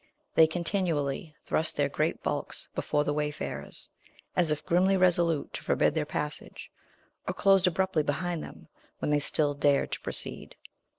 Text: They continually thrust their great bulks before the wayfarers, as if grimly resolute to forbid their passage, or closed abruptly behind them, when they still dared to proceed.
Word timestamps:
They 0.33 0.47
continually 0.47 1.35
thrust 1.45 1.75
their 1.77 1.87
great 1.87 2.23
bulks 2.23 2.69
before 2.73 3.03
the 3.03 3.13
wayfarers, 3.13 3.87
as 4.35 4.49
if 4.49 4.65
grimly 4.65 4.97
resolute 4.97 5.53
to 5.53 5.63
forbid 5.63 5.93
their 5.93 6.07
passage, 6.07 6.71
or 7.27 7.35
closed 7.35 7.67
abruptly 7.67 8.01
behind 8.01 8.43
them, 8.43 8.67
when 8.97 9.11
they 9.11 9.19
still 9.19 9.53
dared 9.53 9.91
to 9.91 10.01
proceed. 10.01 10.55